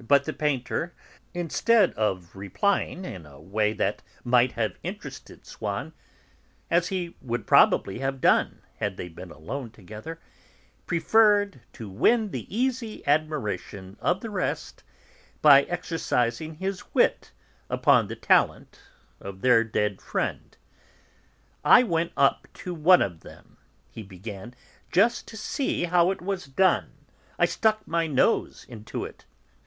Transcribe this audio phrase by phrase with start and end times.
[0.00, 0.94] But the painter,
[1.34, 5.92] instead of replying in a way that might have interested Swann,
[6.70, 10.20] as he would probably have done had they been alone together,
[10.86, 14.84] preferred to win the easy admiration of the rest
[15.42, 17.32] by exercising his wit
[17.68, 18.80] upon the talent
[19.20, 20.56] of their dead friend.
[21.62, 23.58] "I went up to one of them,"
[23.90, 24.54] he began,
[24.90, 26.92] "just to see how it was done;
[27.38, 29.26] I stuck my nose into it.